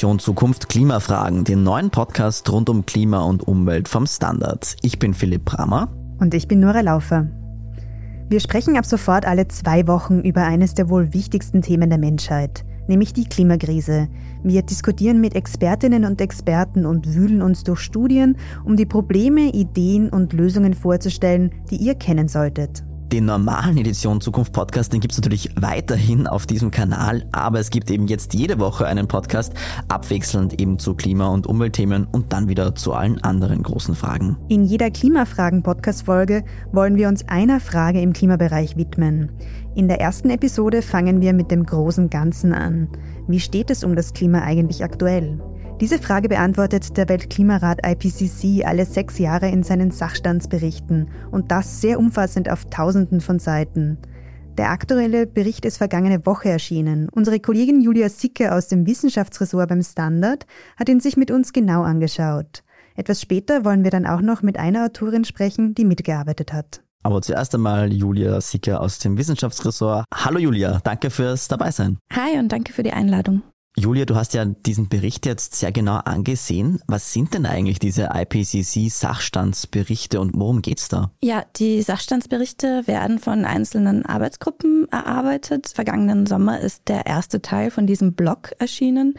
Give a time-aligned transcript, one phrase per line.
[0.00, 4.74] Edition Zukunft Klimafragen, den neuen Podcast rund um Klima und Umwelt vom Standard.
[4.80, 5.88] Ich bin Philipp Brammer.
[6.18, 7.28] Und ich bin Nora Laufer.
[8.30, 12.64] Wir sprechen ab sofort alle zwei Wochen über eines der wohl wichtigsten Themen der Menschheit,
[12.88, 14.08] nämlich die Klimakrise.
[14.42, 20.08] Wir diskutieren mit Expertinnen und Experten und wühlen uns durch Studien, um die Probleme, Ideen
[20.08, 22.84] und Lösungen vorzustellen, die ihr kennen solltet.
[23.12, 27.70] Den normalen Edition Zukunft Podcast, den gibt es natürlich weiterhin auf diesem Kanal, aber es
[27.70, 29.52] gibt eben jetzt jede Woche einen Podcast,
[29.88, 34.36] abwechselnd eben zu Klima- und Umweltthemen und dann wieder zu allen anderen großen Fragen.
[34.48, 39.32] In jeder Klimafragen-Podcast-Folge wollen wir uns einer Frage im Klimabereich widmen.
[39.74, 42.90] In der ersten Episode fangen wir mit dem großen Ganzen an.
[43.26, 45.40] Wie steht es um das Klima eigentlich aktuell?
[45.80, 51.98] Diese Frage beantwortet der Weltklimarat IPCC alle sechs Jahre in seinen Sachstandsberichten und das sehr
[51.98, 53.96] umfassend auf Tausenden von Seiten.
[54.58, 57.08] Der aktuelle Bericht ist vergangene Woche erschienen.
[57.10, 60.44] Unsere Kollegin Julia Sicke aus dem Wissenschaftsressort beim Standard
[60.76, 62.62] hat ihn sich mit uns genau angeschaut.
[62.94, 66.82] Etwas später wollen wir dann auch noch mit einer Autorin sprechen, die mitgearbeitet hat.
[67.02, 70.04] Aber zuerst einmal Julia Sicker aus dem Wissenschaftsressort.
[70.12, 71.96] Hallo Julia, danke fürs Dabeisein.
[72.12, 73.40] Hi und danke für die Einladung.
[73.80, 76.82] Julia, du hast ja diesen Bericht jetzt sehr genau angesehen.
[76.86, 81.12] Was sind denn eigentlich diese IPCC-Sachstandsberichte und worum geht's da?
[81.22, 85.72] Ja, die Sachstandsberichte werden von einzelnen Arbeitsgruppen erarbeitet.
[85.74, 89.14] Vergangenen Sommer ist der erste Teil von diesem Blog erschienen.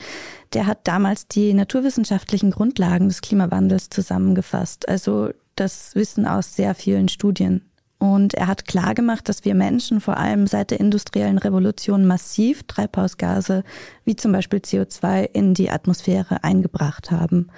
[0.53, 7.09] Der hat damals die naturwissenschaftlichen Grundlagen des Klimawandels zusammengefasst, also das Wissen aus sehr vielen
[7.09, 7.70] Studien.
[8.01, 13.63] Und er hat klargemacht, dass wir Menschen vor allem seit der industriellen Revolution massiv Treibhausgase
[14.05, 17.49] wie zum Beispiel CO2 in die Atmosphäre eingebracht haben.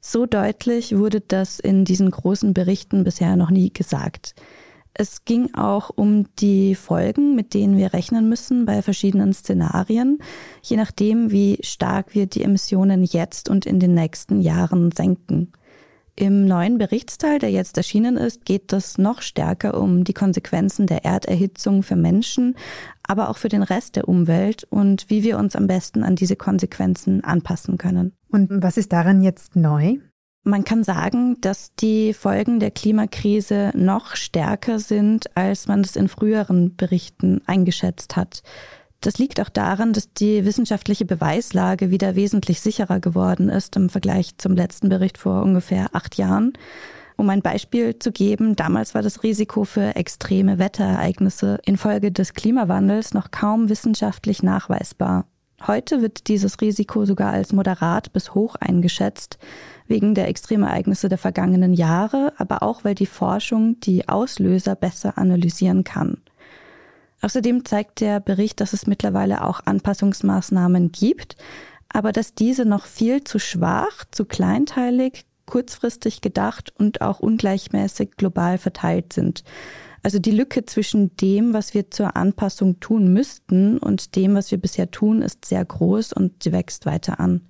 [0.00, 4.34] So deutlich wurde das in diesen großen Berichten bisher noch nie gesagt.
[4.92, 10.18] Es ging auch um die Folgen, mit denen wir rechnen müssen bei verschiedenen Szenarien,
[10.62, 15.52] je nachdem, wie stark wir die Emissionen jetzt und in den nächsten Jahren senken.
[16.16, 21.04] Im neuen Berichtsteil, der jetzt erschienen ist, geht es noch stärker um die Konsequenzen der
[21.04, 22.56] Erderhitzung für Menschen,
[23.02, 26.36] aber auch für den Rest der Umwelt und wie wir uns am besten an diese
[26.36, 28.12] Konsequenzen anpassen können.
[28.28, 29.96] Und was ist daran jetzt neu?
[30.42, 36.08] Man kann sagen, dass die Folgen der Klimakrise noch stärker sind, als man es in
[36.08, 38.42] früheren Berichten eingeschätzt hat.
[39.00, 44.36] Das liegt auch daran, dass die wissenschaftliche Beweislage wieder wesentlich sicherer geworden ist im Vergleich
[44.36, 46.52] zum letzten Bericht vor ungefähr acht Jahren.
[47.16, 53.14] Um ein Beispiel zu geben, damals war das Risiko für extreme Wetterereignisse infolge des Klimawandels
[53.14, 55.26] noch kaum wissenschaftlich nachweisbar.
[55.66, 59.38] Heute wird dieses Risiko sogar als moderat bis hoch eingeschätzt,
[59.86, 65.84] wegen der Extremereignisse der vergangenen Jahre, aber auch weil die Forschung die Auslöser besser analysieren
[65.84, 66.22] kann.
[67.22, 71.36] Außerdem zeigt der Bericht, dass es mittlerweile auch Anpassungsmaßnahmen gibt,
[71.88, 78.56] aber dass diese noch viel zu schwach, zu kleinteilig, kurzfristig gedacht und auch ungleichmäßig global
[78.56, 79.44] verteilt sind.
[80.02, 84.58] Also die Lücke zwischen dem, was wir zur Anpassung tun müssten und dem, was wir
[84.58, 87.42] bisher tun, ist sehr groß und sie wächst weiter an.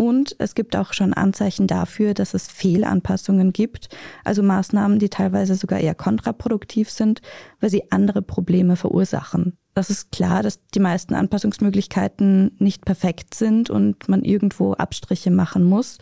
[0.00, 3.90] Und es gibt auch schon Anzeichen dafür, dass es Fehlanpassungen gibt,
[4.24, 7.20] also Maßnahmen, die teilweise sogar eher kontraproduktiv sind,
[7.60, 9.58] weil sie andere Probleme verursachen.
[9.74, 15.64] Das ist klar, dass die meisten Anpassungsmöglichkeiten nicht perfekt sind und man irgendwo Abstriche machen
[15.64, 15.98] muss.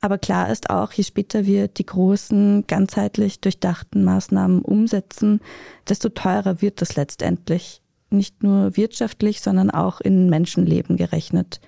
[0.00, 5.40] Aber klar ist auch, je später wir die großen, ganzheitlich durchdachten Maßnahmen umsetzen,
[5.86, 7.82] desto teurer wird das letztendlich.
[8.08, 11.60] Nicht nur wirtschaftlich, sondern auch in Menschenleben gerechnet.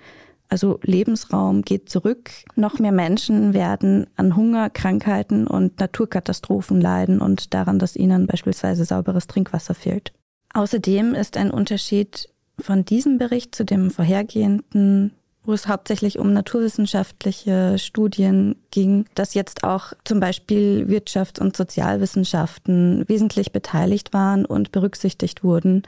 [0.48, 2.30] Also Lebensraum geht zurück.
[2.56, 8.84] Noch mehr Menschen werden an Hunger, Krankheiten und Naturkatastrophen leiden und daran, dass ihnen beispielsweise
[8.84, 10.12] sauberes Trinkwasser fehlt.
[10.54, 12.28] Außerdem ist ein Unterschied
[12.58, 15.12] von diesem Bericht zu dem vorhergehenden
[15.48, 23.08] wo es hauptsächlich um naturwissenschaftliche Studien ging, dass jetzt auch zum Beispiel Wirtschafts- und Sozialwissenschaften
[23.08, 25.84] wesentlich beteiligt waren und berücksichtigt wurden.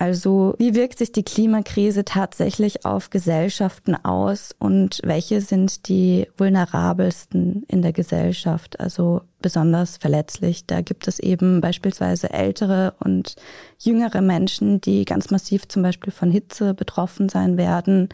[0.00, 7.64] Also wie wirkt sich die Klimakrise tatsächlich auf Gesellschaften aus und welche sind die vulnerabelsten
[7.68, 10.64] in der Gesellschaft, also besonders verletzlich?
[10.64, 13.36] Da gibt es eben beispielsweise ältere und
[13.78, 18.08] jüngere Menschen, die ganz massiv zum Beispiel von Hitze betroffen sein werden.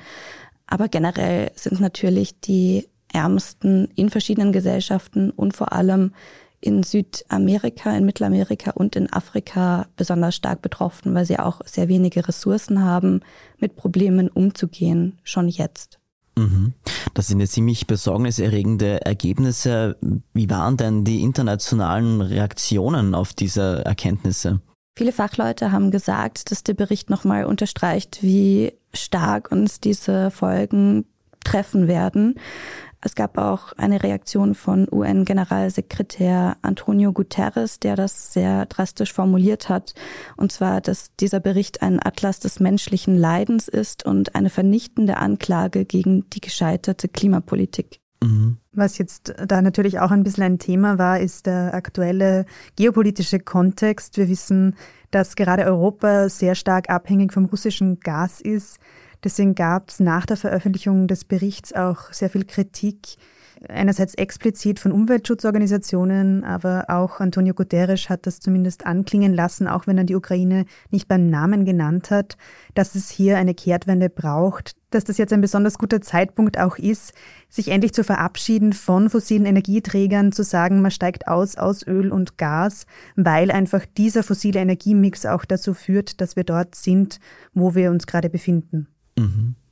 [0.66, 6.14] Aber generell sind natürlich die Ärmsten in verschiedenen Gesellschaften und vor allem
[6.66, 12.26] in Südamerika, in Mittelamerika und in Afrika besonders stark betroffen, weil sie auch sehr wenige
[12.26, 13.20] Ressourcen haben,
[13.58, 16.00] mit Problemen umzugehen, schon jetzt.
[16.36, 16.74] Mhm.
[17.14, 19.96] Das sind ja ziemlich besorgniserregende Ergebnisse.
[20.34, 24.60] Wie waren denn die internationalen Reaktionen auf diese Erkenntnisse?
[24.98, 31.04] Viele Fachleute haben gesagt, dass der Bericht nochmal unterstreicht, wie stark uns diese Folgen
[31.44, 32.34] treffen werden.
[33.06, 39.94] Es gab auch eine Reaktion von UN-Generalsekretär Antonio Guterres, der das sehr drastisch formuliert hat.
[40.36, 45.84] Und zwar, dass dieser Bericht ein Atlas des menschlichen Leidens ist und eine vernichtende Anklage
[45.84, 48.00] gegen die gescheiterte Klimapolitik.
[48.24, 48.56] Mhm.
[48.72, 52.44] Was jetzt da natürlich auch ein bisschen ein Thema war, ist der aktuelle
[52.74, 54.16] geopolitische Kontext.
[54.16, 54.74] Wir wissen,
[55.12, 58.80] dass gerade Europa sehr stark abhängig vom russischen Gas ist.
[59.24, 63.16] Deswegen gab es nach der Veröffentlichung des Berichts auch sehr viel Kritik,
[63.68, 69.98] einerseits explizit von Umweltschutzorganisationen, aber auch Antonio Guterres hat das zumindest anklingen lassen, auch wenn
[69.98, 72.36] er die Ukraine nicht beim Namen genannt hat,
[72.74, 77.12] dass es hier eine Kehrtwende braucht, dass das jetzt ein besonders guter Zeitpunkt auch ist,
[77.48, 82.38] sich endlich zu verabschieden von fossilen Energieträgern, zu sagen, man steigt aus aus Öl und
[82.38, 82.86] Gas,
[83.16, 87.18] weil einfach dieser fossile Energiemix auch dazu führt, dass wir dort sind,
[87.52, 88.88] wo wir uns gerade befinden.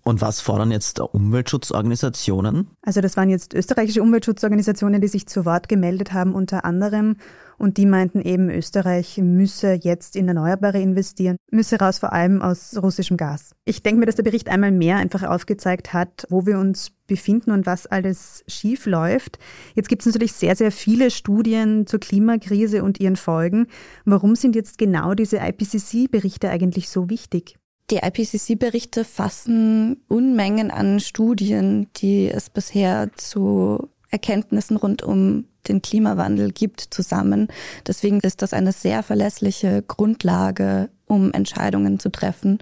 [0.05, 2.69] Und was fordern jetzt Umweltschutzorganisationen?
[2.83, 7.17] Also das waren jetzt österreichische Umweltschutzorganisationen, die sich zu Wort gemeldet haben unter anderem.
[7.57, 12.77] Und die meinten eben, Österreich müsse jetzt in Erneuerbare investieren, müsse raus vor allem aus
[12.77, 13.55] russischem Gas.
[13.65, 17.53] Ich denke mir, dass der Bericht einmal mehr einfach aufgezeigt hat, wo wir uns befinden
[17.53, 19.39] und was alles schief läuft.
[19.75, 23.69] Jetzt gibt es natürlich sehr, sehr viele Studien zur Klimakrise und ihren Folgen.
[24.05, 27.57] Warum sind jetzt genau diese IPCC-Berichte eigentlich so wichtig?
[27.91, 36.51] Die IPCC-Berichte fassen Unmengen an Studien, die es bisher zu Erkenntnissen rund um den Klimawandel
[36.53, 37.49] gibt, zusammen.
[37.87, 42.59] Deswegen ist das eine sehr verlässliche Grundlage, um Entscheidungen zu treffen.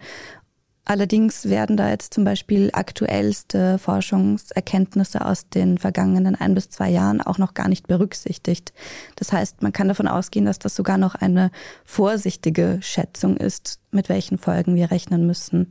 [0.84, 7.20] Allerdings werden da jetzt zum Beispiel aktuellste Forschungserkenntnisse aus den vergangenen ein bis zwei Jahren
[7.20, 8.72] auch noch gar nicht berücksichtigt.
[9.14, 11.52] Das heißt, man kann davon ausgehen, dass das sogar noch eine
[11.84, 15.70] vorsichtige Schätzung ist, mit welchen Folgen wir rechnen müssen.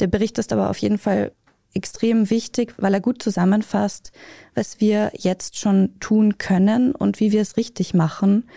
[0.00, 1.30] Der Bericht ist aber auf jeden Fall
[1.72, 4.10] extrem wichtig, weil er gut zusammenfasst,
[4.54, 8.48] was wir jetzt schon tun können und wie wir es richtig machen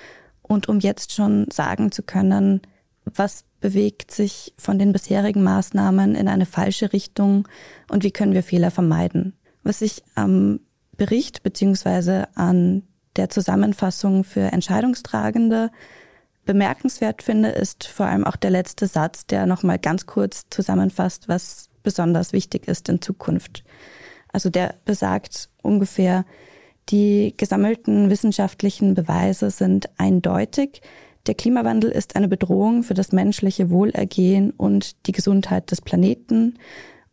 [0.41, 2.61] und um jetzt schon sagen zu können,
[3.05, 7.47] was bewegt sich von den bisherigen Maßnahmen in eine falsche Richtung
[7.89, 9.33] und wie können wir Fehler vermeiden.
[9.63, 10.59] Was ich am
[10.95, 12.83] Bericht beziehungsweise an
[13.15, 15.71] der Zusammenfassung für Entscheidungstragende
[16.45, 21.69] bemerkenswert finde, ist vor allem auch der letzte Satz, der nochmal ganz kurz zusammenfasst, was
[21.83, 23.63] besonders wichtig ist in Zukunft.
[24.31, 26.25] Also der besagt ungefähr,
[26.89, 30.81] die gesammelten wissenschaftlichen Beweise sind eindeutig.
[31.27, 36.57] Der Klimawandel ist eine Bedrohung für das menschliche Wohlergehen und die Gesundheit des Planeten.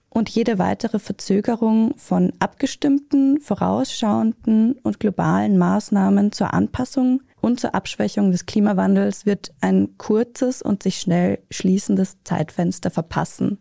[0.08, 8.30] Und jede weitere Verzögerung von abgestimmten, vorausschauenden und globalen Maßnahmen zur Anpassung und zur Abschwächung
[8.30, 13.58] des Klimawandels wird ein kurzes und sich schnell schließendes Zeitfenster verpassen.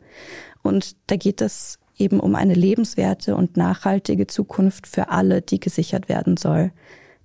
[0.62, 6.08] Und da geht es eben um eine lebenswerte und nachhaltige Zukunft für alle, die gesichert
[6.08, 6.72] werden soll.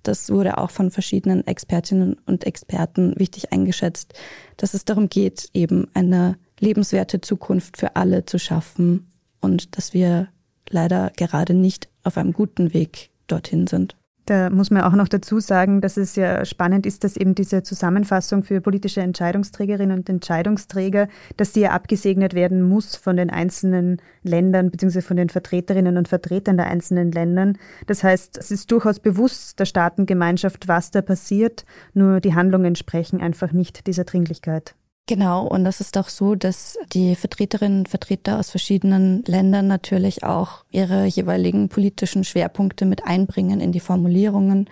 [0.03, 4.13] Das wurde auch von verschiedenen Expertinnen und Experten wichtig eingeschätzt,
[4.57, 10.29] dass es darum geht, eben eine lebenswerte Zukunft für alle zu schaffen und dass wir
[10.69, 13.95] leider gerade nicht auf einem guten Weg dorthin sind.
[14.29, 17.63] Da muss man auch noch dazu sagen, dass es ja spannend ist, dass eben diese
[17.63, 21.07] Zusammenfassung für politische Entscheidungsträgerinnen und Entscheidungsträger,
[21.37, 25.01] dass die ja abgesegnet werden muss von den einzelnen Ländern bzw.
[25.01, 27.57] von den Vertreterinnen und Vertretern der einzelnen Ländern.
[27.87, 33.21] Das heißt, es ist durchaus bewusst der Staatengemeinschaft, was da passiert, nur die Handlungen sprechen
[33.21, 34.75] einfach nicht dieser Dringlichkeit.
[35.09, 40.23] Genau, und es ist auch so, dass die Vertreterinnen und Vertreter aus verschiedenen Ländern natürlich
[40.23, 44.69] auch ihre jeweiligen politischen Schwerpunkte mit einbringen in die Formulierungen.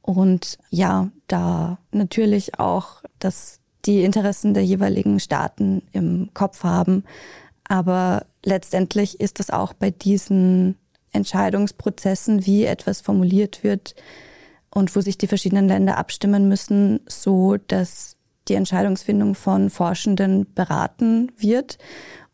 [0.00, 7.02] Und ja, da natürlich auch, dass die Interessen der jeweiligen Staaten im Kopf haben.
[7.64, 10.76] Aber letztendlich ist es auch bei diesen
[11.10, 13.96] Entscheidungsprozessen, wie etwas formuliert wird
[14.72, 18.16] und wo sich die verschiedenen Länder abstimmen müssen, so, dass
[18.48, 21.78] die Entscheidungsfindung von Forschenden beraten wird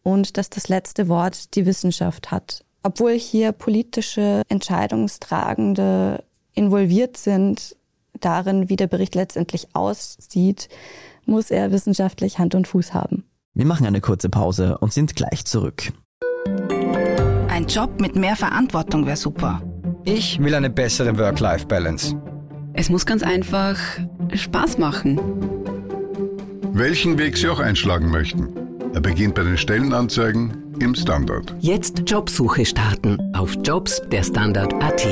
[0.03, 2.65] und dass das letzte Wort die Wissenschaft hat.
[2.83, 6.23] Obwohl hier politische Entscheidungstragende
[6.55, 7.77] involviert sind
[8.21, 10.69] darin, wie der Bericht letztendlich aussieht,
[11.25, 13.25] muss er wissenschaftlich Hand und Fuß haben.
[13.55, 15.93] Wir machen eine kurze Pause und sind gleich zurück.
[17.49, 19.63] Ein Job mit mehr Verantwortung wäre super.
[20.05, 22.15] Ich will eine bessere Work-Life-Balance.
[22.75, 23.79] Es muss ganz einfach
[24.33, 25.19] Spaß machen
[26.79, 28.49] welchen Weg Sie auch einschlagen möchten.
[28.93, 31.55] Er beginnt bei den Stellenanzeigen im Standard.
[31.59, 35.07] Jetzt Jobsuche starten auf Jobs der Standard.at.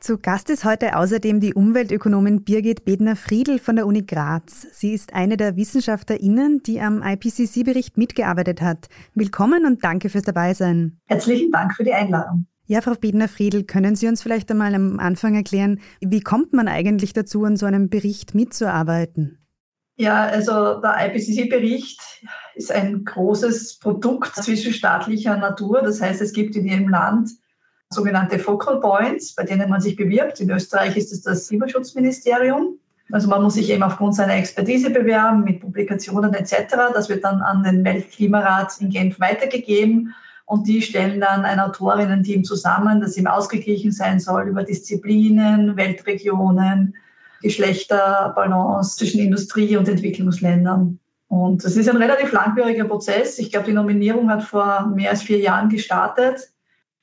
[0.00, 4.66] Zu Gast ist heute außerdem die Umweltökonomin Birgit Bedner-Friedl von der Uni Graz.
[4.72, 8.86] Sie ist eine der WissenschaftlerInnen, die am IPCC-Bericht mitgearbeitet hat.
[9.14, 10.98] Willkommen und danke fürs Dabeisein.
[11.06, 12.46] Herzlichen Dank für die Einladung.
[12.66, 17.12] Ja, Frau Bedner-Friedl, können Sie uns vielleicht einmal am Anfang erklären, wie kommt man eigentlich
[17.12, 19.40] dazu, an so einem Bericht mitzuarbeiten?
[20.00, 22.00] Ja, also der IPCC-Bericht
[22.54, 25.82] ist ein großes Produkt zwischenstaatlicher Natur.
[25.82, 27.28] Das heißt, es gibt in jedem Land
[27.90, 30.40] sogenannte Focal Points, bei denen man sich bewirbt.
[30.40, 32.78] In Österreich ist es das Klimaschutzministerium.
[33.12, 36.76] Also man muss sich eben aufgrund seiner Expertise bewerben mit Publikationen etc.
[36.94, 40.14] Das wird dann an den Weltklimarat in Genf weitergegeben
[40.46, 46.94] und die stellen dann ein Autorinnen-Team zusammen, das ihm ausgeglichen sein soll über Disziplinen, Weltregionen,
[47.42, 50.98] Geschlechterbalance zwischen Industrie- und Entwicklungsländern.
[51.28, 53.38] Und das ist ein relativ langwieriger Prozess.
[53.38, 56.50] Ich glaube, die Nominierung hat vor mehr als vier Jahren gestartet.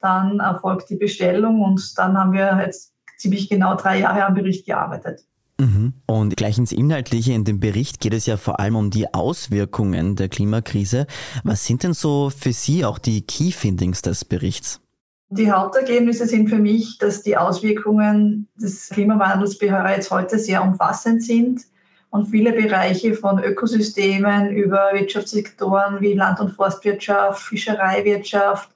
[0.01, 4.65] Dann erfolgt die Bestellung und dann haben wir jetzt ziemlich genau drei Jahre am Bericht
[4.65, 5.21] gearbeitet.
[5.59, 5.93] Mhm.
[6.05, 10.15] Und gleich ins Inhaltliche, in dem Bericht geht es ja vor allem um die Auswirkungen
[10.15, 11.07] der Klimakrise.
[11.43, 14.81] Was sind denn so für Sie auch die Key Findings des Berichts?
[15.29, 21.63] Die Hauptergebnisse sind für mich, dass die Auswirkungen des Klimawandels bereits heute sehr umfassend sind
[22.11, 28.69] und viele Bereiche von Ökosystemen über Wirtschaftssektoren wie Land- und Forstwirtschaft, Fischereiwirtschaft,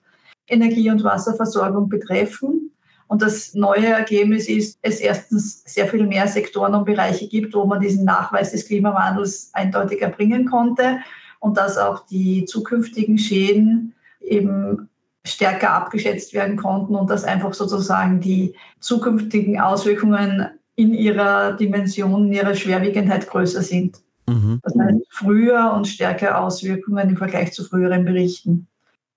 [0.47, 2.71] Energie- und Wasserversorgung betreffen.
[3.07, 7.65] Und das neue Ergebnis ist, es erstens sehr viel mehr Sektoren und Bereiche gibt, wo
[7.65, 10.99] man diesen Nachweis des Klimawandels eindeutig erbringen konnte
[11.39, 14.89] und dass auch die zukünftigen Schäden eben
[15.25, 22.33] stärker abgeschätzt werden konnten und dass einfach sozusagen die zukünftigen Auswirkungen in ihrer Dimension, in
[22.33, 23.97] ihrer Schwerwiegendheit größer sind.
[24.27, 24.59] Mhm.
[24.63, 28.67] Das heißt, früher und stärker Auswirkungen im Vergleich zu früheren Berichten.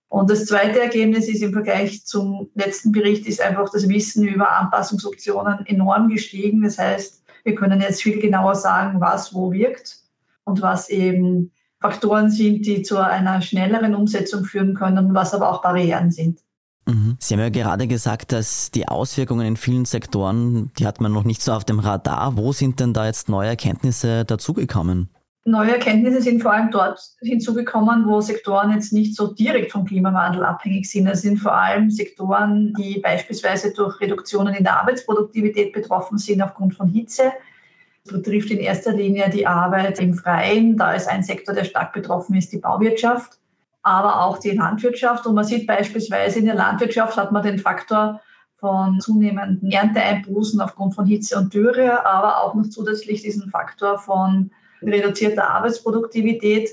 [0.08, 4.52] Und das zweite Ergebnis ist im Vergleich zum letzten Bericht ist einfach das Wissen über
[4.52, 6.62] Anpassungsoptionen enorm gestiegen.
[6.62, 9.98] Das heißt, wir können jetzt viel genauer sagen, was wo wirkt
[10.44, 11.50] und was eben
[11.84, 16.40] Faktoren sind, die zu einer schnelleren Umsetzung führen können, was aber auch Barrieren sind.
[16.86, 17.18] Mhm.
[17.20, 21.24] Sie haben ja gerade gesagt, dass die Auswirkungen in vielen Sektoren, die hat man noch
[21.24, 22.38] nicht so auf dem Radar.
[22.38, 25.10] Wo sind denn da jetzt neue Erkenntnisse dazugekommen?
[25.44, 30.42] Neue Erkenntnisse sind vor allem dort hinzugekommen, wo Sektoren jetzt nicht so direkt vom Klimawandel
[30.42, 31.06] abhängig sind.
[31.06, 36.74] Es sind vor allem Sektoren, die beispielsweise durch Reduktionen in der Arbeitsproduktivität betroffen sind aufgrund
[36.74, 37.24] von Hitze.
[38.10, 40.76] Betrifft in erster Linie die Arbeit im Freien.
[40.76, 43.38] Da ist ein Sektor, der stark betroffen ist, die Bauwirtschaft,
[43.82, 45.26] aber auch die Landwirtschaft.
[45.26, 48.20] Und man sieht beispielsweise in der Landwirtschaft hat man den Faktor
[48.56, 54.50] von zunehmenden Ernteeinbußen aufgrund von Hitze und Dürre, aber auch noch zusätzlich diesen Faktor von
[54.82, 56.70] reduzierter Arbeitsproduktivität.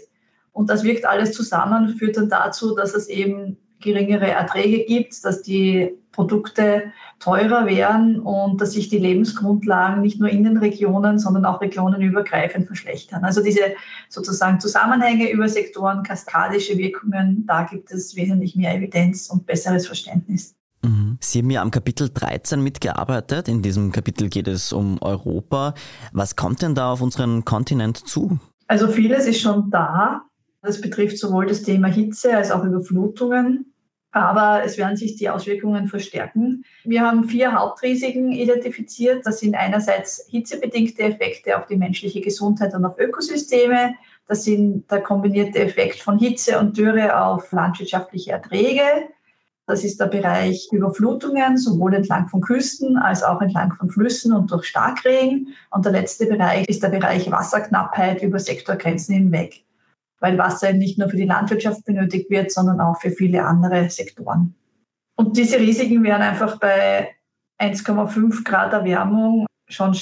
[0.53, 5.41] Und das wirkt alles zusammen, führt dann dazu, dass es eben geringere Erträge gibt, dass
[5.41, 11.45] die Produkte teurer werden und dass sich die Lebensgrundlagen nicht nur in den Regionen, sondern
[11.45, 13.23] auch regionenübergreifend verschlechtern.
[13.23, 13.61] Also diese
[14.09, 20.55] sozusagen Zusammenhänge über Sektoren, kaskadische Wirkungen, da gibt es wesentlich mehr Evidenz und besseres Verständnis.
[20.83, 21.17] Mhm.
[21.19, 23.47] Sie haben ja am Kapitel 13 mitgearbeitet.
[23.47, 25.75] In diesem Kapitel geht es um Europa.
[26.11, 28.39] Was kommt denn da auf unseren Kontinent zu?
[28.67, 30.23] Also vieles ist schon da.
[30.61, 33.70] Das betrifft sowohl das Thema Hitze als auch Überflutungen.
[34.11, 36.65] Aber es werden sich die Auswirkungen verstärken.
[36.83, 39.25] Wir haben vier Hauptrisiken identifiziert.
[39.25, 43.95] Das sind einerseits hitzebedingte Effekte auf die menschliche Gesundheit und auf Ökosysteme.
[44.27, 48.83] Das sind der kombinierte Effekt von Hitze und Dürre auf landwirtschaftliche Erträge.
[49.65, 54.51] Das ist der Bereich Überflutungen, sowohl entlang von Küsten als auch entlang von Flüssen und
[54.51, 55.53] durch Starkregen.
[55.69, 59.63] Und der letzte Bereich ist der Bereich Wasserknappheit über Sektorgrenzen hinweg,
[60.21, 64.55] weil Wasser nicht nur für die Landwirtschaft benötigt wird, sondern auch für viele andere Sektoren.
[65.15, 67.09] Und diese Risiken werden einfach bei
[67.59, 69.95] 1,5 Grad Erwärmung schon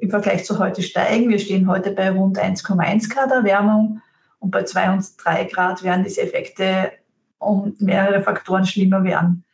[0.00, 1.28] im Vergleich zu heute steigen.
[1.28, 4.00] Wir stehen heute bei rund 1,1 Grad Erwärmung
[4.38, 6.92] und bei 2 und 3 Grad werden diese Effekte
[7.38, 9.44] und mehrere Faktoren schlimmer werden.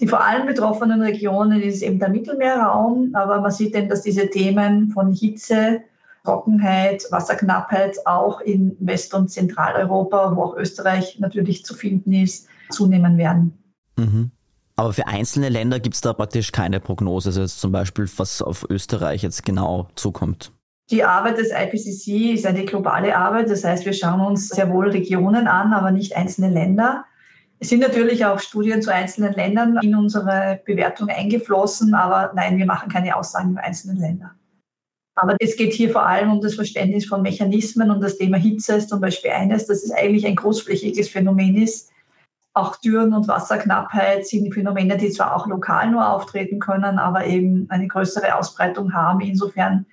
[0.00, 4.30] Die vor allem betroffenen Regionen ist eben der Mittelmeerraum, aber man sieht eben, dass diese
[4.30, 5.82] Themen von Hitze,
[6.24, 13.18] Trockenheit, Wasserknappheit auch in West- und Zentraleuropa, wo auch Österreich natürlich zu finden ist, zunehmen
[13.18, 13.58] werden.
[13.96, 14.30] Mhm.
[14.76, 18.66] Aber für einzelne Länder gibt es da praktisch keine Prognose, also zum Beispiel, was auf
[18.68, 20.52] Österreich jetzt genau zukommt.
[20.90, 24.90] Die Arbeit des IPCC ist eine globale Arbeit, das heißt, wir schauen uns sehr wohl
[24.90, 27.04] Regionen an, aber nicht einzelne Länder.
[27.60, 32.66] Es sind natürlich auch Studien zu einzelnen Ländern in unsere Bewertung eingeflossen, aber nein, wir
[32.66, 34.34] machen keine Aussagen über einzelne Länder.
[35.14, 38.76] Aber es geht hier vor allem um das Verständnis von Mechanismen und das Thema Hitze
[38.76, 41.90] ist zum Beispiel eines, dass es eigentlich ein großflächiges Phänomen ist.
[42.54, 47.66] Auch Dürren und Wasserknappheit sind Phänomene, die zwar auch lokal nur auftreten können, aber eben
[47.70, 49.20] eine größere Ausbreitung haben.
[49.20, 49.86] Insofern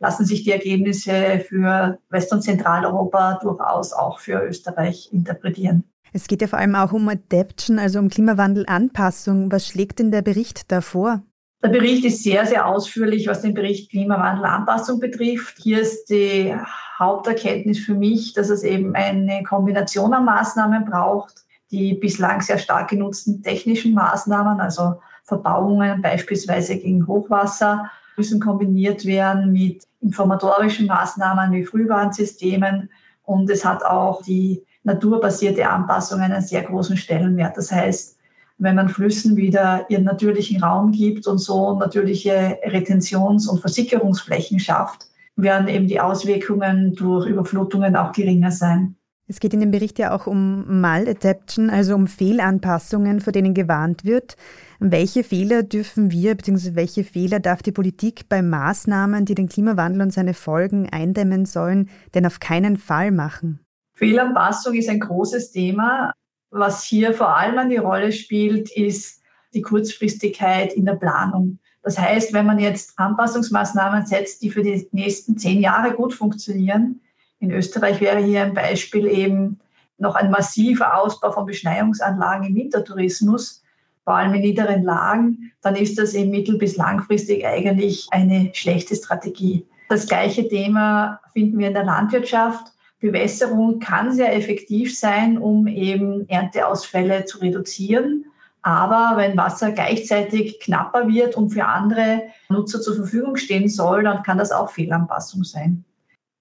[0.00, 5.84] lassen sich die Ergebnisse für West- und Zentraleuropa durchaus auch für Österreich interpretieren.
[6.12, 9.52] Es geht ja vor allem auch um Adaption, also um Klimawandelanpassung.
[9.52, 11.22] Was schlägt denn der Bericht da vor?
[11.62, 15.58] Der Bericht ist sehr, sehr ausführlich, was den Bericht Klimawandelanpassung betrifft.
[15.58, 16.54] Hier ist die
[16.98, 21.44] Haupterkenntnis für mich, dass es eben eine Kombination an Maßnahmen braucht.
[21.70, 29.52] Die bislang sehr stark genutzten technischen Maßnahmen, also Verbauungen beispielsweise gegen Hochwasser, müssen kombiniert werden
[29.52, 32.90] mit informatorischen Maßnahmen wie Frühwarnsystemen.
[33.22, 37.56] Und es hat auch die naturbasierte Anpassung einen sehr großen Stellenwert.
[37.56, 38.16] Das heißt,
[38.60, 45.06] wenn man Flüssen wieder ihren natürlichen Raum gibt und so natürliche Retentions- und Versickerungsflächen schafft,
[45.34, 48.96] werden eben die Auswirkungen durch Überflutungen auch geringer sein.
[49.26, 54.04] Es geht in dem Bericht ja auch um Maladaption, also um Fehlanpassungen, vor denen gewarnt
[54.04, 54.36] wird.
[54.80, 56.74] Welche Fehler dürfen wir bzw.
[56.74, 61.88] welche Fehler darf die Politik bei Maßnahmen, die den Klimawandel und seine Folgen eindämmen sollen,
[62.14, 63.60] denn auf keinen Fall machen?
[63.94, 66.12] Fehlanpassung ist ein großes Thema.
[66.50, 69.22] Was hier vor allem eine Rolle spielt, ist
[69.54, 71.58] die Kurzfristigkeit in der Planung.
[71.82, 77.00] Das heißt, wenn man jetzt Anpassungsmaßnahmen setzt, die für die nächsten zehn Jahre gut funktionieren,
[77.38, 79.60] in Österreich wäre hier ein Beispiel eben
[79.96, 83.62] noch ein massiver Ausbau von Beschneiungsanlagen im Wintertourismus,
[84.04, 88.96] vor allem in niederen Lagen, dann ist das eben mittel- bis langfristig eigentlich eine schlechte
[88.96, 89.66] Strategie.
[89.88, 92.72] Das gleiche Thema finden wir in der Landwirtschaft.
[93.00, 98.26] Bewässerung kann sehr effektiv sein, um eben Ernteausfälle zu reduzieren.
[98.62, 104.22] Aber wenn Wasser gleichzeitig knapper wird und für andere Nutzer zur Verfügung stehen soll, dann
[104.22, 105.84] kann das auch Fehlanpassung sein.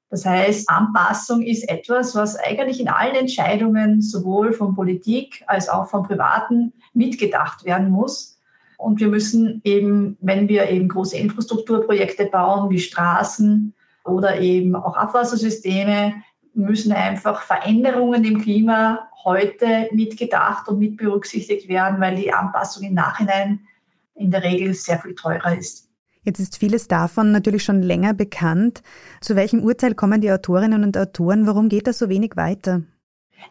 [0.10, 5.88] Das heißt, Anpassung ist etwas, was eigentlich in allen Entscheidungen sowohl von Politik als auch
[5.88, 8.40] von Privaten mitgedacht werden muss.
[8.78, 14.96] Und wir müssen eben, wenn wir eben große Infrastrukturprojekte bauen, wie Straßen oder eben auch
[14.96, 16.16] Abwassersysteme,
[16.54, 22.94] müssen einfach Veränderungen im Klima heute mitgedacht und mit berücksichtigt werden, weil die Anpassung im
[22.94, 23.62] Nachhinein
[24.16, 25.90] in der Regel sehr viel teurer ist.
[26.24, 28.84] Jetzt ist vieles davon natürlich schon länger bekannt.
[29.22, 31.48] Zu welchem Urteil kommen die Autorinnen und Autoren?
[31.48, 32.84] Warum geht das so wenig weiter?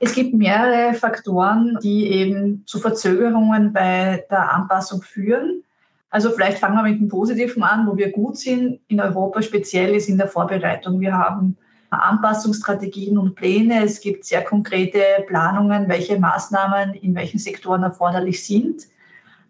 [0.01, 5.65] Es gibt mehrere Faktoren, die eben zu Verzögerungen bei der Anpassung führen.
[6.11, 8.81] Also vielleicht fangen wir mit dem Positiven an, wo wir gut sind.
[8.89, 11.01] In Europa speziell ist in der Vorbereitung.
[11.01, 11.57] Wir haben
[11.91, 13.85] Anpassungsstrategien und Pläne.
[13.85, 18.87] Es gibt sehr konkrete Planungen, welche Maßnahmen in welchen Sektoren erforderlich sind.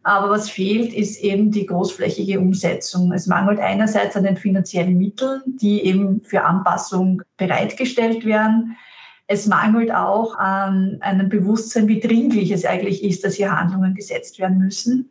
[0.05, 3.12] Aber was fehlt, ist eben die großflächige Umsetzung.
[3.12, 8.77] Es mangelt einerseits an den finanziellen Mitteln, die eben für Anpassung bereitgestellt werden.
[9.27, 14.38] Es mangelt auch an einem Bewusstsein, wie dringlich es eigentlich ist, dass hier Handlungen gesetzt
[14.38, 15.11] werden müssen.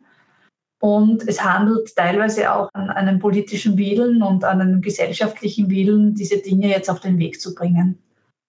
[0.80, 6.38] Und es handelt teilweise auch an einem politischen Willen und an einem gesellschaftlichen Willen, diese
[6.38, 7.98] Dinge jetzt auf den Weg zu bringen.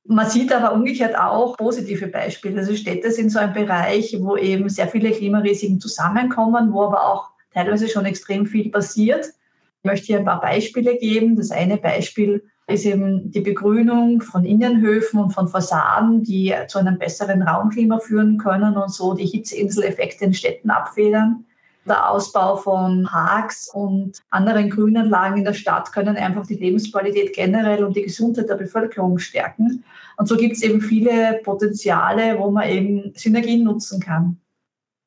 [0.05, 2.59] Man sieht aber umgekehrt auch positive Beispiele.
[2.59, 7.29] Also Städte sind so ein Bereich, wo eben sehr viele Klimarisiken zusammenkommen, wo aber auch
[7.53, 9.25] teilweise schon extrem viel passiert.
[9.25, 11.35] Ich möchte hier ein paar Beispiele geben.
[11.35, 16.99] Das eine Beispiel ist eben die Begrünung von Innenhöfen und von Fassaden, die zu einem
[16.99, 21.45] besseren Raumklima führen können und so die Hitzeinseleffekte in Städten abfedern.
[21.89, 27.83] Der Ausbau von Parks und anderen Grünanlagen in der Stadt können einfach die Lebensqualität generell
[27.83, 29.83] und die Gesundheit der Bevölkerung stärken.
[30.17, 34.39] Und so gibt es eben viele Potenziale, wo man eben Synergien nutzen kann.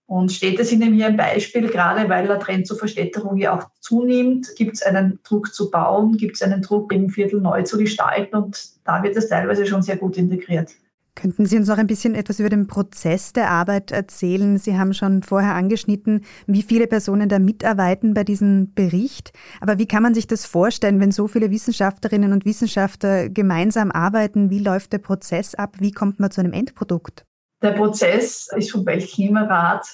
[0.07, 3.71] Und Städte sind eben hier ein Beispiel, gerade weil der Trend zur Verstädterung ja auch
[3.81, 7.79] zunimmt, gibt es einen Druck zu bauen, gibt es einen Druck, im Viertel neu zu
[7.79, 10.73] gestalten und da wird es teilweise schon sehr gut integriert.
[11.15, 14.57] Könnten Sie uns auch ein bisschen etwas über den Prozess der Arbeit erzählen?
[14.57, 19.33] Sie haben schon vorher angeschnitten, wie viele Personen da mitarbeiten bei diesem Bericht.
[19.61, 24.49] Aber wie kann man sich das vorstellen, wenn so viele Wissenschaftlerinnen und Wissenschaftler gemeinsam arbeiten?
[24.49, 25.77] Wie läuft der Prozess ab?
[25.81, 27.27] Wie kommt man zu einem Endprodukt?
[27.63, 29.87] Der Prozess ist vom Weltklimarat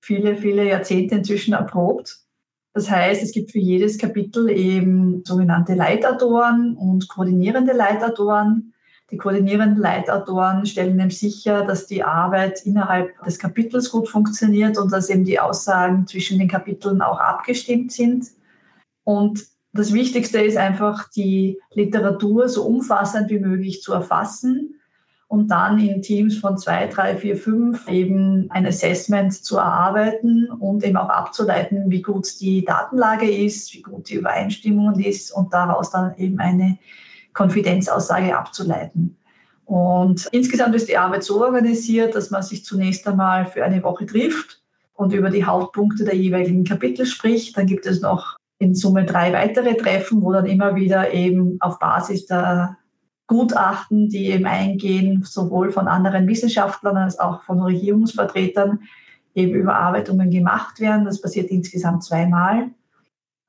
[0.00, 2.20] viele, viele Jahrzehnte inzwischen erprobt.
[2.72, 8.71] Das heißt, es gibt für jedes Kapitel eben sogenannte Leitautoren und koordinierende Leitautoren.
[9.12, 14.90] Die koordinierenden Leitautoren stellen eben sicher, dass die Arbeit innerhalb des Kapitels gut funktioniert und
[14.90, 18.28] dass eben die Aussagen zwischen den Kapiteln auch abgestimmt sind.
[19.04, 19.44] Und
[19.74, 24.80] das Wichtigste ist einfach, die Literatur so umfassend wie möglich zu erfassen
[25.28, 30.84] und dann in Teams von zwei, drei, vier, fünf eben ein Assessment zu erarbeiten und
[30.84, 35.90] eben auch abzuleiten, wie gut die Datenlage ist, wie gut die Übereinstimmung ist und daraus
[35.90, 36.78] dann eben eine
[37.34, 39.16] Konfidenzaussage abzuleiten.
[39.64, 44.06] Und insgesamt ist die Arbeit so organisiert, dass man sich zunächst einmal für eine Woche
[44.06, 44.60] trifft
[44.94, 47.56] und über die Hauptpunkte der jeweiligen Kapitel spricht.
[47.56, 51.78] Dann gibt es noch in Summe drei weitere Treffen, wo dann immer wieder eben auf
[51.78, 52.76] Basis der
[53.26, 58.80] Gutachten, die eben eingehen, sowohl von anderen Wissenschaftlern als auch von Regierungsvertretern,
[59.34, 61.06] eben Überarbeitungen gemacht werden.
[61.06, 62.70] Das passiert insgesamt zweimal.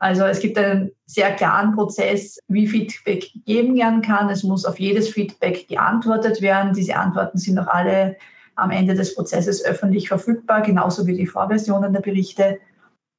[0.04, 4.30] Also es gibt einen sehr klaren Prozess, wie Feedback gegeben werden kann.
[4.30, 6.74] Es muss auf jedes Feedback geantwortet werden.
[6.74, 8.18] Diese Antworten sind auch alle
[8.56, 12.60] am Ende des Prozesses öffentlich verfügbar, genauso wie die Vorversionen der Berichte.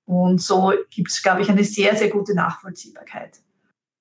[0.04, 3.40] Und so gibt es, glaube ich, eine sehr, sehr gute Nachvollziehbarkeit.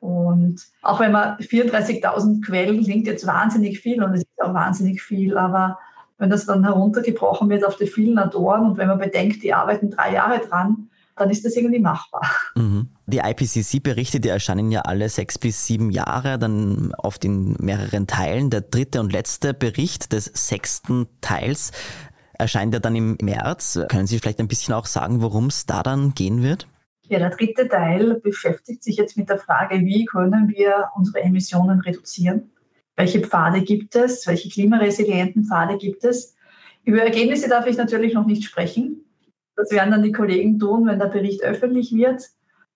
[0.01, 5.01] Und auch wenn man 34.000 Quellen klingt jetzt wahnsinnig viel und es ist auch wahnsinnig
[5.01, 5.79] viel, aber
[6.17, 9.89] wenn das dann heruntergebrochen wird auf die vielen Autoren und wenn man bedenkt, die arbeiten
[9.89, 12.29] drei Jahre dran, dann ist das irgendwie machbar.
[12.55, 12.89] Mhm.
[13.05, 18.49] Die IPCC-Berichte, die erscheinen ja alle sechs bis sieben Jahre, dann oft in mehreren Teilen.
[18.49, 21.71] Der dritte und letzte Bericht des sechsten Teils
[22.33, 23.79] erscheint ja dann im März.
[23.89, 26.67] Können Sie vielleicht ein bisschen auch sagen, worum es da dann gehen wird?
[27.07, 31.81] Ja, der dritte Teil beschäftigt sich jetzt mit der Frage, wie können wir unsere Emissionen
[31.81, 32.51] reduzieren?
[32.95, 34.25] Welche Pfade gibt es?
[34.25, 36.35] Welche klimaresilienten Pfade gibt es?
[36.85, 39.05] Über Ergebnisse darf ich natürlich noch nicht sprechen.
[39.55, 42.29] Das werden dann die Kollegen tun, wenn der Bericht öffentlich wird.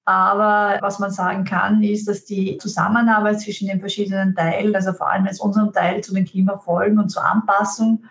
[0.05, 5.09] Aber was man sagen kann, ist, dass die Zusammenarbeit zwischen den verschiedenen Teilen, also vor
[5.09, 8.05] allem jetzt unserem Teil zu den Klimafolgen und zur Anpassung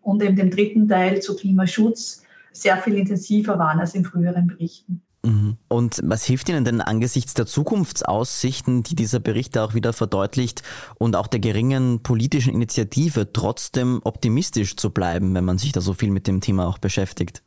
[0.00, 5.02] und eben dem dritten Teil zu Klimaschutz, sehr viel intensiver waren als in früheren Berichten.
[5.24, 5.56] Mhm.
[5.68, 10.62] Und was hilft Ihnen denn angesichts der Zukunftsaussichten, die dieser Bericht auch wieder verdeutlicht
[10.98, 15.92] und auch der geringen politischen Initiative trotzdem optimistisch zu bleiben, wenn man sich da so
[15.92, 17.42] viel mit dem Thema auch beschäftigt?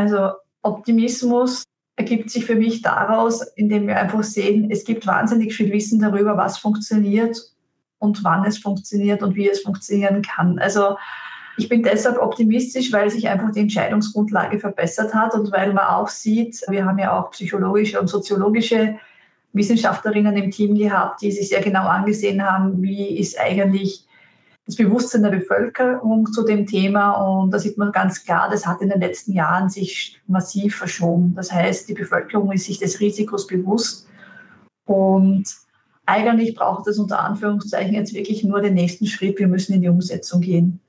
[0.00, 0.30] Also
[0.62, 1.64] Optimismus
[1.96, 6.38] ergibt sich für mich daraus, indem wir einfach sehen, es gibt wahnsinnig viel Wissen darüber,
[6.38, 7.36] was funktioniert
[7.98, 10.58] und wann es funktioniert und wie es funktionieren kann.
[10.58, 10.96] Also
[11.58, 16.08] ich bin deshalb optimistisch, weil sich einfach die Entscheidungsgrundlage verbessert hat und weil man auch
[16.08, 18.98] sieht, wir haben ja auch psychologische und soziologische
[19.52, 24.06] Wissenschaftlerinnen im Team gehabt, die sich sehr genau angesehen haben, wie ist eigentlich
[24.70, 27.12] das Bewusstsein der Bevölkerung zu dem Thema.
[27.12, 31.34] Und da sieht man ganz klar, das hat in den letzten Jahren sich massiv verschoben.
[31.34, 34.06] Das heißt, die Bevölkerung ist sich des Risikos bewusst.
[34.86, 35.44] Und
[36.06, 39.38] eigentlich braucht es unter Anführungszeichen jetzt wirklich nur den nächsten Schritt.
[39.40, 40.80] Wir müssen in die Umsetzung gehen.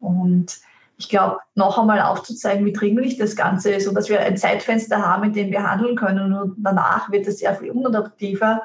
[0.00, 0.60] Und
[0.96, 5.00] ich glaube, noch einmal aufzuzeigen, wie dringlich das Ganze ist und dass wir ein Zeitfenster
[5.00, 8.62] haben, in dem wir handeln können und danach wird es sehr viel unadaptiver.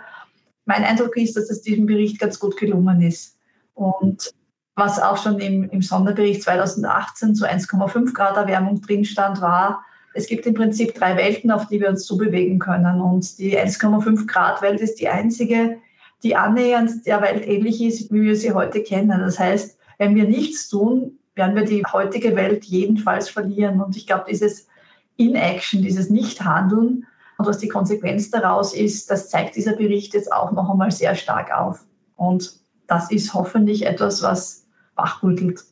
[0.66, 3.36] Mein Eindruck ist, dass es diesem Bericht ganz gut gelungen ist.
[3.74, 4.32] Und
[4.80, 10.28] was auch schon im, im Sonderbericht 2018 zu 1,5 Grad Erwärmung drin stand, war, es
[10.28, 13.00] gibt im Prinzip drei Welten, auf die wir uns zubewegen können.
[13.00, 15.78] Und die 1,5 Grad Welt ist die einzige,
[16.24, 19.20] die annähernd der Welt ähnlich ist, wie wir sie heute kennen.
[19.20, 23.82] Das heißt, wenn wir nichts tun, werden wir die heutige Welt jedenfalls verlieren.
[23.82, 24.68] Und ich glaube, dieses
[25.16, 27.06] Inaction, dieses Nichthandeln
[27.38, 31.16] und was die Konsequenz daraus ist, das zeigt dieser Bericht jetzt auch noch einmal sehr
[31.16, 31.86] stark auf.
[32.16, 34.59] Und das ist hoffentlich etwas, was
[35.00, 35.64] wachrüttelt.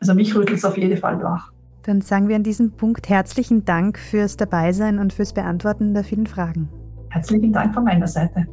[0.00, 1.52] Also mich rüttelt es auf jeden Fall wach.
[1.82, 6.26] Dann sagen wir an diesem Punkt herzlichen Dank fürs Dabeisein und fürs Beantworten der vielen
[6.26, 6.68] Fragen.
[7.10, 8.46] Herzlichen Dank von meiner Seite.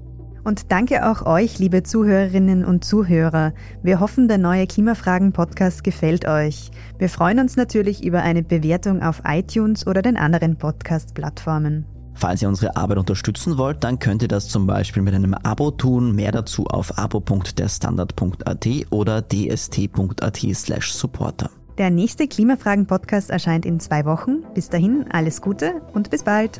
[0.43, 3.53] Und danke auch euch, liebe Zuhörerinnen und Zuhörer.
[3.83, 6.71] Wir hoffen, der neue Klimafragen-Podcast gefällt euch.
[6.97, 11.85] Wir freuen uns natürlich über eine Bewertung auf iTunes oder den anderen Podcast-Plattformen.
[12.17, 15.69] Falls ihr unsere Arbeit unterstützen wollt, dann könnt ihr das zum Beispiel mit einem Abo
[15.71, 16.15] tun.
[16.15, 21.51] Mehr dazu auf abo.derstandard.at oder dst.at slash supporter.
[21.77, 24.43] Der nächste Klimafragen-Podcast erscheint in zwei Wochen.
[24.55, 26.59] Bis dahin alles Gute und bis bald.